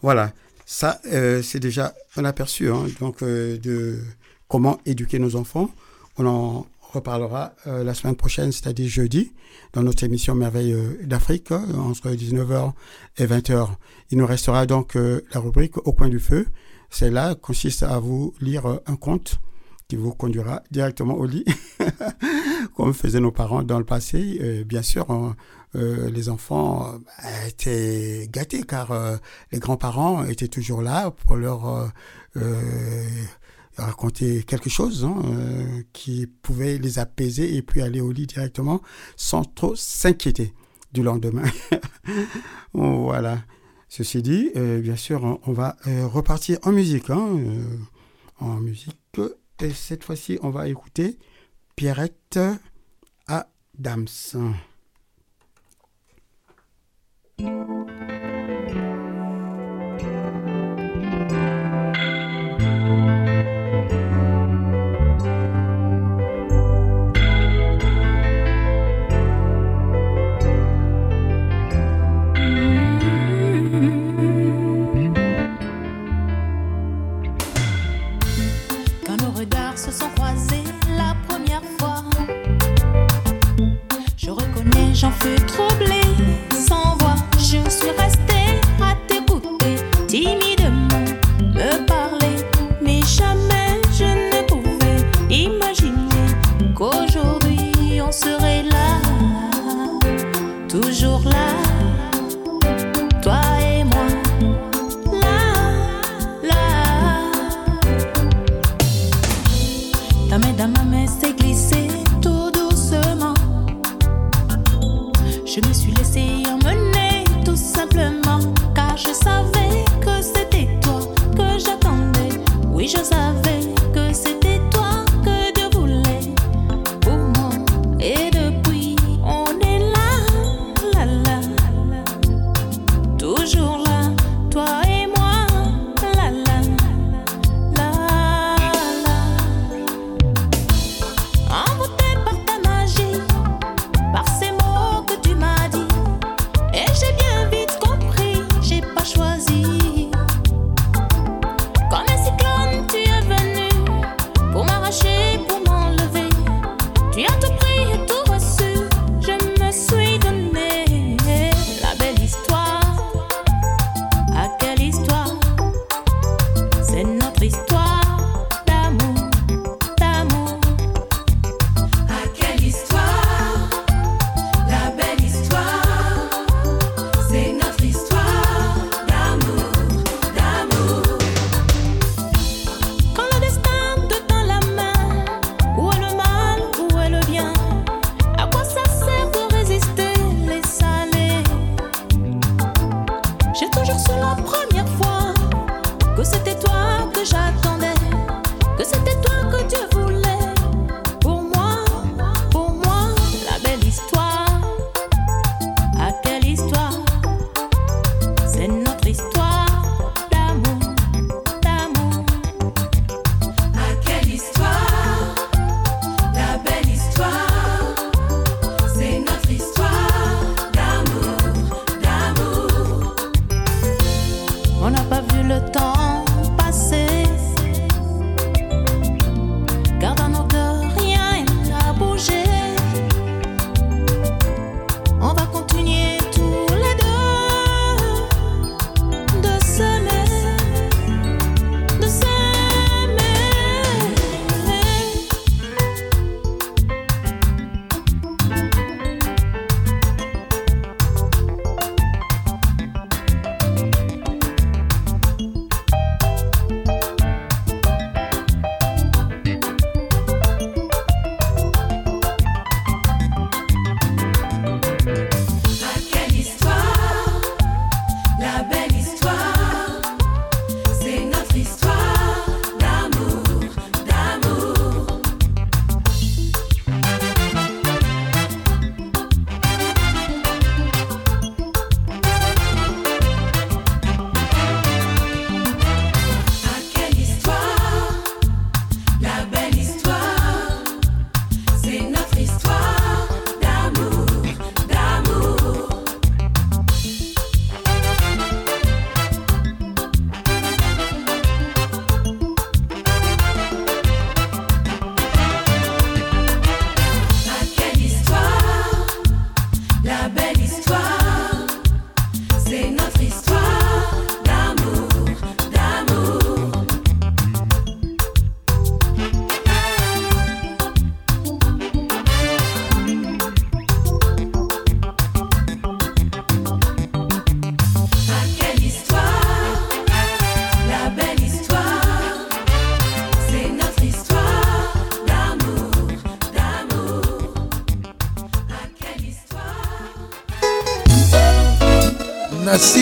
Voilà, 0.01 0.33
ça 0.65 0.99
euh, 1.05 1.43
c'est 1.43 1.59
déjà 1.59 1.93
un 2.15 2.25
aperçu 2.25 2.69
hein, 2.69 2.87
donc, 2.99 3.21
euh, 3.21 3.57
de 3.57 3.99
comment 4.47 4.79
éduquer 4.85 5.19
nos 5.19 5.35
enfants. 5.35 5.69
On 6.17 6.25
en 6.25 6.67
reparlera 6.93 7.53
euh, 7.67 7.83
la 7.83 7.93
semaine 7.93 8.15
prochaine, 8.15 8.51
c'est-à-dire 8.51 8.89
jeudi, 8.89 9.33
dans 9.73 9.83
notre 9.83 10.03
émission 10.03 10.35
Merveille 10.35 10.73
euh, 10.73 10.97
d'Afrique, 11.03 11.51
hein, 11.51 11.65
entre 11.77 12.09
19h 12.09 12.73
et 13.17 13.25
20h. 13.25 13.69
Il 14.11 14.17
nous 14.17 14.25
restera 14.25 14.65
donc 14.65 14.95
euh, 14.95 15.21
la 15.33 15.39
rubrique 15.39 15.77
Au 15.77 15.93
coin 15.93 16.09
du 16.09 16.19
feu. 16.19 16.47
Celle-là 16.89 17.35
consiste 17.35 17.83
à 17.83 17.99
vous 17.99 18.33
lire 18.41 18.65
euh, 18.65 18.77
un 18.85 18.95
conte 18.95 19.39
qui 19.87 19.95
vous 19.95 20.13
conduira 20.13 20.63
directement 20.71 21.15
au 21.15 21.25
lit, 21.25 21.45
comme 22.75 22.93
faisaient 22.93 23.19
nos 23.19 23.31
parents 23.31 23.63
dans 23.63 23.79
le 23.79 23.85
passé. 23.85 24.39
Euh, 24.41 24.63
bien 24.63 24.81
sûr, 24.81 25.09
hein, 25.11 25.35
euh, 25.75 26.09
les 26.09 26.29
enfants 26.29 26.93
euh, 27.23 27.47
étaient 27.47 28.27
gâtés 28.29 28.63
car 28.63 28.91
euh, 28.91 29.15
les 29.51 29.59
grands-parents 29.59 30.25
étaient 30.25 30.49
toujours 30.49 30.81
là 30.81 31.11
pour 31.11 31.37
leur 31.37 31.67
euh, 31.67 31.87
euh, 32.37 33.03
raconter 33.77 34.43
quelque 34.43 34.69
chose 34.69 35.05
hein, 35.05 35.21
euh, 35.25 35.81
qui 35.93 36.27
pouvait 36.27 36.77
les 36.77 36.99
apaiser 36.99 37.55
et 37.55 37.61
puis 37.61 37.81
aller 37.81 38.01
au 38.01 38.11
lit 38.11 38.27
directement 38.27 38.81
sans 39.15 39.43
trop 39.43 39.75
s'inquiéter 39.75 40.53
du 40.93 41.03
lendemain. 41.03 41.43
voilà. 42.73 43.39
Ceci 43.87 44.21
dit, 44.21 44.51
euh, 44.55 44.79
bien 44.79 44.95
sûr, 44.95 45.23
on, 45.23 45.39
on 45.45 45.51
va 45.51 45.75
euh, 45.87 46.07
repartir 46.07 46.59
en 46.63 46.71
musique. 46.71 47.09
hein, 47.09 47.37
en 48.39 48.55
musique. 48.55 48.97
Et 49.61 49.71
cette 49.71 50.03
fois-ci, 50.03 50.39
on 50.41 50.49
va 50.49 50.67
écouter 50.67 51.19
Pierrette 51.75 52.39
Adams. 53.27 54.07
peu 85.23 85.35
trop. 85.45 85.71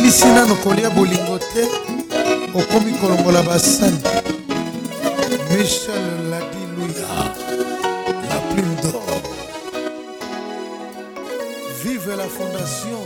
Nasilisi 0.10 0.28
nano 0.34 0.56
kolia 0.56 0.90
bolingo 0.90 1.38
te. 1.40 1.64
Okomi 2.54 2.94
kolongola 3.00 3.44
basani 3.44 4.02
michel 5.52 6.30
ladiluya 6.30 7.08
la 8.30 8.40
plume 8.50 8.76
d'or. 8.82 9.22
Vive 11.84 12.16
la 12.16 12.28
fondation 12.28 13.06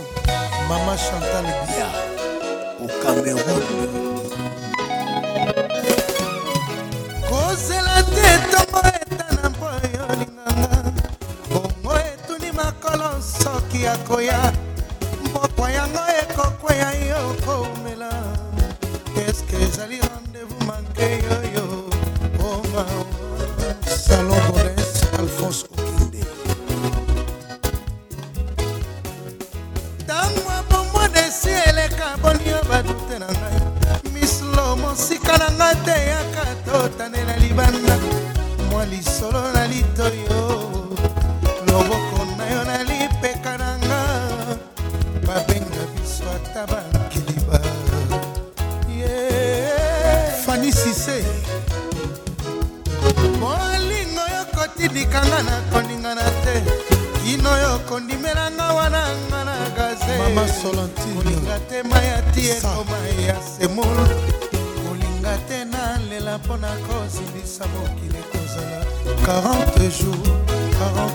mama 0.68 0.96
chantal 0.96 1.44
bia. 1.66 1.88
Au 2.80 2.88
cameroun. 3.02 3.62
Kozela 7.28 8.02
te 8.14 8.28
ntongo 8.40 8.80
etana 8.88 9.50
mpo 9.50 9.66
yo 9.94 10.06
linganga. 10.18 10.92
Bongo 11.50 11.96
etuni 11.98 12.52
makolo 12.52 13.20
soki 13.20 13.86
akoya. 13.86 14.40
mbokwa 14.42 14.63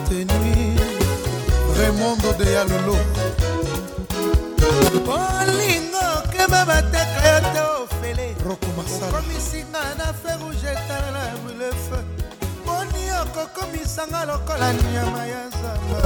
40 0.10 0.26
nuit 0.26 0.80
remondo 1.78 2.34
de 2.34 2.52
yalolo. 2.54 2.98
Bolingo 5.06 6.06
keba 6.32 6.66
bateka 6.66 7.22
yo 7.30 7.40
te 7.54 7.62
ofele. 7.78 8.36
Okomisinga 8.50 9.84
na 9.98 10.14
fe 10.14 10.34
rouge 10.40 10.68
etala 10.68 11.12
na 11.12 11.38
bulefe 11.44 12.00
poni 12.66 13.04
okokomisanga 13.22 14.26
lokola 14.26 14.74
nyama 14.74 15.26
ya 15.28 15.44
zamba. 15.50 16.02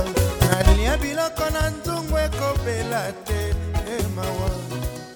Nalia 0.49 0.97
biloko 0.97 1.45
na 1.54 1.70
nzungu 1.70 2.18
ekobela 2.18 3.12
te. 3.26 3.56
Emawa 3.88 4.49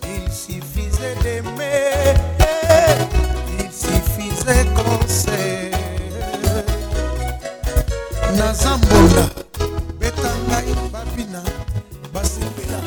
il 0.03 0.31
suffisait 0.31 1.15
d'aimer. 1.23 2.15
Il 3.59 3.71
suffisait 3.71 4.65
conseil 4.75 5.76
naza 8.37 8.77
mbonda. 8.77 9.29
Beta 9.99 10.31
ngai 10.47 10.73
babina 10.93 11.41
basepela. 12.13 12.79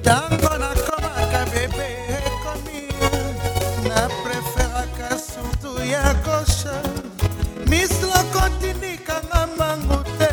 Ntango 0.00 0.52
nakomaka 0.62 1.40
bebe 1.52 1.88
ekomi. 2.18 2.80
Na 3.88 4.08
preferaka 4.22 5.18
surtu 5.18 5.72
ya 5.92 6.14
kosha 6.24 6.76
misloko 7.66 8.42
tindikanga 8.60 9.48
mbangu 9.54 10.04
te. 10.18 10.32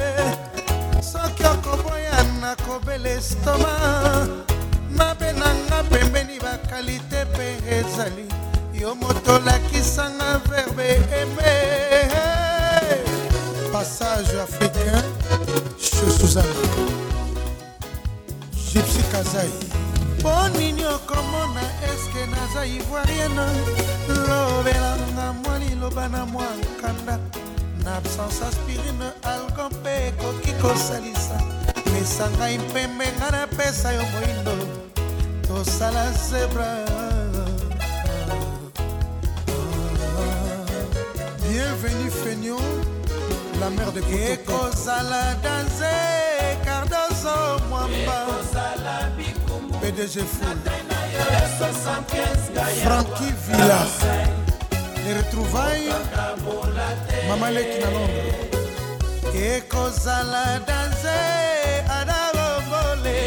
Soki 1.12 1.44
okoboya 1.44 2.24
nakobela 2.42 3.10
estoma. 3.10 3.74
Mabe 4.92 5.32
nanga 5.32 5.84
pembeni 5.90 6.40
bakalite 6.40 7.26
mpe 7.26 7.48
ezali. 7.78 8.28
Yo 8.74 8.96
moto 8.96 9.36
olakisanga 9.36 10.42
verbe 10.50 10.88
eme 11.22 11.97
passage 13.88 14.36
africain 14.36 15.02
chez 15.80 16.12
Suzanne 16.20 16.46
Gypsy 18.52 19.02
Kazai. 19.12 19.50
Mpo 20.20 20.48
nini 20.58 20.86
okomona 20.86 21.62
eske 21.88 22.26
naza 22.32 22.66
ivoirienne? 22.66 23.48
Lobelanga 24.28 25.34
mwa 25.34 25.60
liloba 25.60 26.08
na 26.08 26.26
mwa 26.26 26.44
nkanda 26.44 27.20
na 27.84 27.96
absence 27.96 28.46
aspirine 28.46 29.10
algo 29.24 29.70
mpe 29.70 30.08
ekoki 30.08 30.52
kosalisa. 30.52 31.42
Mesa 31.94 32.30
ngai 32.30 32.58
mpembe 32.58 33.06
nga 33.18 33.32
napesa 33.32 33.92
yo 33.92 34.02
moindo. 34.02 34.68
Tosala 35.48 36.12
zebra. 36.12 36.86
Bienvenu 41.42 42.12
feignon 42.12 42.97
la 43.60 43.70
mère 43.70 43.92
de 43.92 44.02
ekozala 44.32 45.36
danse 45.44 45.94
cardozo 46.66 47.60
mwamba. 47.70 48.18
Pdg 49.82 50.16
franki 52.84 53.30
villa. 53.48 53.82
Les 55.06 55.14
retrouvailles. 55.14 55.94
Mama 57.28 57.52
leki 57.52 57.80
na 57.80 57.90
londres. 57.92 58.24
Ekozala 59.34 60.60
danse 60.68 61.18
adabobole 62.00 63.20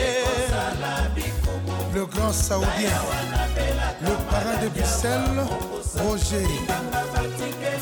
le 1.94 2.06
grand 2.06 2.32
saoudien. 2.32 3.00
Le 4.02 4.12
parrain 4.30 4.58
de 4.62 4.68
bruxelles 4.68 5.42
roger. 6.04 6.48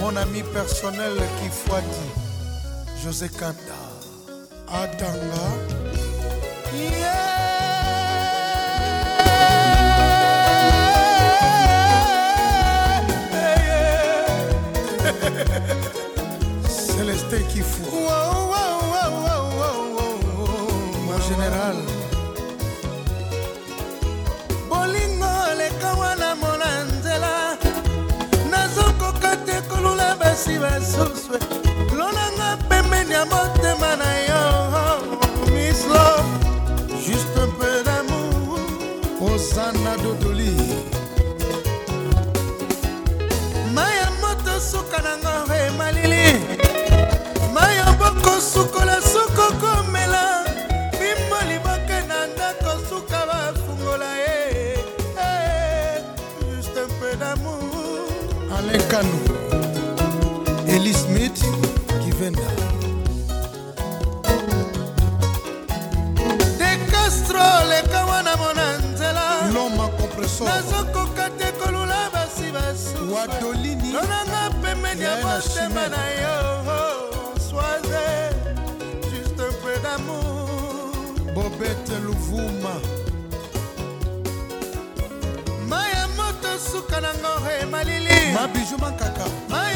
Mon 0.00 0.16
ami 0.16 0.42
personnel 0.42 1.16
kifwati 1.38 2.06
josé 3.02 3.28
kanda. 3.28 3.78
Atanga. 4.82 5.46
Célestin 16.68 17.44
kifu 17.52 17.82
mon 17.90 18.33
ya 33.24 33.30
motema 33.30 33.96
na 33.96 34.18
yo 34.28 34.44
mislo 35.54 36.04
juste 37.06 37.38
un 37.38 37.50
peu 37.58 37.82
d'amour 37.84 38.60
osana 39.20 39.96
dodoli. 40.02 40.54
Mai 43.74 43.96
ya 44.00 44.10
moto 44.20 44.60
suka 44.60 44.98
nango 45.02 45.54
emalili 45.54 46.38
mai 47.54 47.76
ya 47.76 47.92
boko 47.92 48.40
sukola 48.40 49.00
suko 49.00 49.46
komela. 49.60 50.44
Bimbo 50.92 51.38
liboke 51.48 51.98
na 52.08 52.26
ndako 52.26 52.72
suka 52.88 53.26
bafungola 53.26 54.16
ye 54.18 54.74
Eh, 55.18 56.02
juste 56.50 56.78
un 56.78 56.88
peu 57.00 57.16
d'amour. 57.16 58.06
Alain 58.58 58.82
nazokoka 70.28 71.28
te 71.38 71.52
kolula 71.52 72.10
basi 72.12 72.50
basu. 72.52 73.14
Wadolini 73.14 73.92
lonanga 73.92 74.50
pembeni 74.62 75.02
ya 75.02 75.16
motema 75.16 75.88
na 75.88 76.08
yo. 76.22 76.36
Soise 77.38 78.34
juste 79.10 79.40
un 79.40 79.52
peu 79.62 79.76
d'amour. 79.82 81.34
Bobete 81.34 81.96
luvuma. 82.02 82.74
Mai 85.68 85.90
ya 85.92 86.08
moto 86.16 86.58
suka 86.58 87.00
nango 87.00 87.32
emalili 87.62 88.32
mabiju 88.34 88.78
makaka 88.78 89.24
mai 89.48 89.73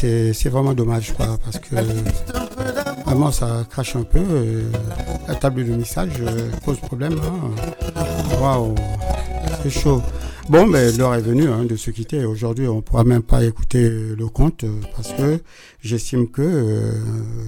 c'est 0.00 0.48
vraiment 0.48 0.74
dommage, 0.74 1.14
parce 1.14 1.58
que 1.58 1.76
vraiment 3.10 3.32
ça 3.32 3.66
crache 3.68 3.96
un 3.96 4.04
peu. 4.04 4.20
Euh, 4.20 4.70
la 5.26 5.34
table 5.34 5.66
de 5.66 5.72
mixage 5.72 6.12
euh, 6.20 6.50
pose 6.64 6.78
problème. 6.78 7.20
Hein. 7.24 8.40
Waouh, 8.40 8.74
c'est 9.62 9.70
chaud. 9.70 10.02
Bon, 10.48 10.66
mais 10.66 10.92
l'heure 10.92 11.14
est 11.14 11.20
venue 11.20 11.48
hein, 11.48 11.64
de 11.64 11.76
se 11.76 11.90
quitter. 11.90 12.24
Aujourd'hui, 12.24 12.68
on 12.68 12.76
ne 12.76 12.80
pourra 12.80 13.04
même 13.04 13.22
pas 13.22 13.44
écouter 13.44 13.82
euh, 13.82 14.14
le 14.16 14.28
compte 14.28 14.64
parce 14.94 15.12
que 15.12 15.40
j'estime 15.80 16.30
que 16.30 16.94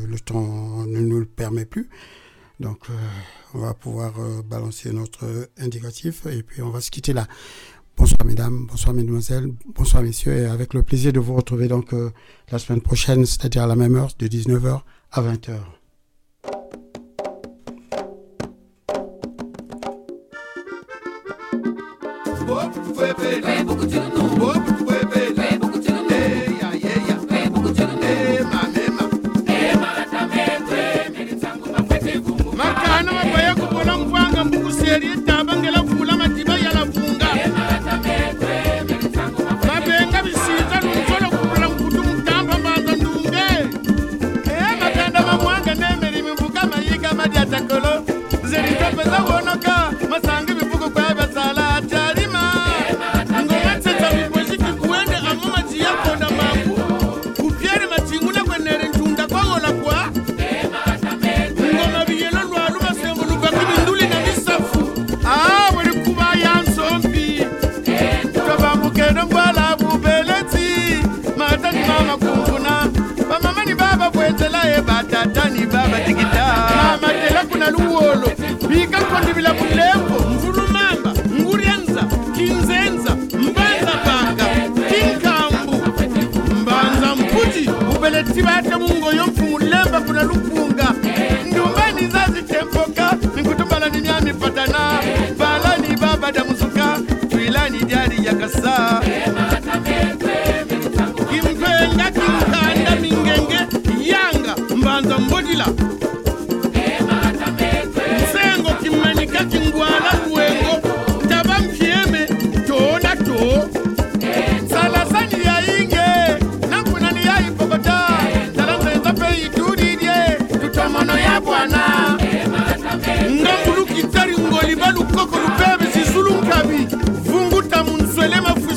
le 0.08 0.20
temps 0.20 0.84
ne 0.86 1.00
nous 1.00 1.20
le 1.20 1.26
permet 1.26 1.64
plus. 1.64 1.88
Donc, 2.60 2.86
on 3.54 3.58
va 3.58 3.74
pouvoir 3.74 4.12
balancer 4.48 4.92
notre 4.92 5.24
indicatif 5.58 6.26
et 6.26 6.42
puis 6.42 6.62
on 6.62 6.70
va 6.70 6.80
se 6.80 6.90
quitter 6.90 7.12
là. 7.12 7.26
Bonsoir 7.96 8.24
mesdames, 8.24 8.66
bonsoir 8.66 8.94
mesdemoiselles, 8.94 9.52
bonsoir 9.74 10.02
messieurs. 10.02 10.32
Et 10.34 10.46
avec 10.46 10.74
le 10.74 10.82
plaisir 10.82 11.12
de 11.12 11.20
vous 11.20 11.34
retrouver 11.34 11.68
donc 11.68 11.92
euh, 11.92 12.10
la 12.50 12.58
semaine 12.58 12.80
prochaine, 12.80 13.26
c'est-à-dire 13.26 13.62
à 13.62 13.66
la 13.66 13.76
même 13.76 13.94
heure 13.96 14.10
de 14.18 14.26
19h 14.26 14.80
à 15.12 15.22
20h. 15.22 15.81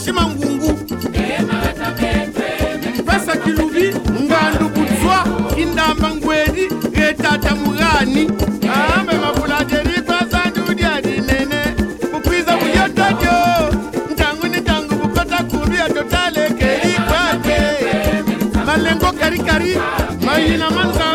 Shima 0.05 0.21
ngungu. 0.27 0.73
Pesa 3.05 3.35
kilubi 3.43 3.95
ngandu 4.23 4.69
kutswa 4.69 5.17
indamba 5.57 6.09
ngweli 6.15 6.69
retata 6.93 7.55
mugani 7.55 8.29
ambe 8.97 9.13
mapulaje 9.13 9.83
litwaza 9.83 10.41
ndudya 10.49 11.01
dinene. 11.01 11.61
Kukwiza 12.11 12.57
buyotajo 12.57 13.35
ntangu 14.13 14.47
ni 14.47 14.57
ntangu 14.57 14.95
bukota 14.95 15.43
kubi 15.43 15.77
atotale 15.77 16.49
keli 16.49 16.93
kwake. 17.07 17.59
Malengo 18.65 19.11
karikari 19.19 19.77
mayina 20.25 20.69
manzana 20.71 21.14